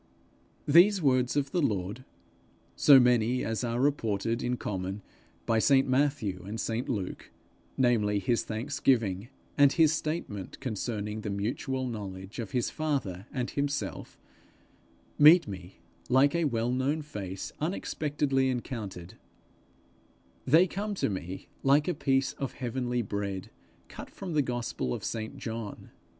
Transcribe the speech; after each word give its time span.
These 0.67 0.99
words 0.99 1.35
of 1.35 1.51
the 1.51 1.61
Lord 1.61 2.05
so 2.75 2.99
many 2.99 3.45
as 3.45 3.63
are 3.63 3.79
reported 3.79 4.41
in 4.41 4.57
common 4.57 5.03
by 5.45 5.59
St 5.59 5.87
Matthew 5.87 6.43
and 6.43 6.59
St 6.59 6.89
Luke, 6.89 7.29
namely 7.77 8.17
his 8.17 8.41
thanksgiving, 8.43 9.29
and 9.59 9.73
his 9.73 9.93
statement 9.93 10.59
concerning 10.59 11.21
the 11.21 11.29
mutual 11.29 11.85
knowledge 11.85 12.39
of 12.39 12.49
his 12.49 12.71
father 12.71 13.27
and 13.31 13.51
himself, 13.51 14.17
meet 15.19 15.47
me 15.47 15.75
like 16.09 16.33
a 16.33 16.45
well 16.45 16.71
known 16.71 17.03
face 17.03 17.53
unexpectedly 17.59 18.49
encountered: 18.49 19.19
they 20.47 20.65
come 20.65 20.95
to 20.95 21.11
me 21.11 21.47
like 21.61 21.87
a 21.87 21.93
piece 21.93 22.33
of 22.39 22.53
heavenly 22.53 23.03
bread 23.03 23.51
cut 23.87 24.09
from 24.09 24.33
the 24.33 24.41
gospel 24.41 24.95
of 24.95 25.03
St 25.03 25.37
John. 25.37 25.91